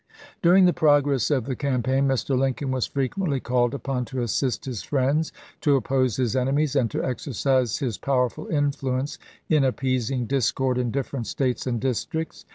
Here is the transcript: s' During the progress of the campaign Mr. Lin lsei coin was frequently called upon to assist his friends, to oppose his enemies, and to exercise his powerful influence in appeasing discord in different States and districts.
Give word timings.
s' 0.09 0.13
During 0.41 0.65
the 0.65 0.73
progress 0.73 1.29
of 1.29 1.45
the 1.45 1.55
campaign 1.55 2.07
Mr. 2.07 2.35
Lin 2.35 2.55
lsei 2.55 2.57
coin 2.61 2.71
was 2.71 2.87
frequently 2.87 3.39
called 3.39 3.75
upon 3.75 4.03
to 4.05 4.23
assist 4.23 4.65
his 4.65 4.81
friends, 4.81 5.31
to 5.59 5.75
oppose 5.75 6.15
his 6.15 6.35
enemies, 6.35 6.75
and 6.75 6.89
to 6.89 7.05
exercise 7.05 7.77
his 7.77 7.99
powerful 7.99 8.47
influence 8.47 9.19
in 9.47 9.63
appeasing 9.63 10.25
discord 10.25 10.79
in 10.79 10.89
different 10.89 11.27
States 11.27 11.67
and 11.67 11.79
districts. 11.79 12.45